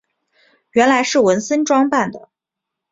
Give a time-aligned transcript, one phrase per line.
[0.71, 2.27] 原来是文森装扮的。